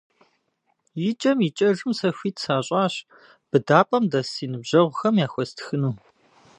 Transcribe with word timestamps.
ИкӀэм-икӀэжым 1.09 1.91
сэ 1.99 2.09
хуит 2.17 2.37
сащӀащ 2.43 2.93
быдапӀэм 3.49 4.03
дэс 4.11 4.27
си 4.33 4.45
ныбжьэгъухэм 4.51 5.15
яхуэстхыну. 5.25 5.93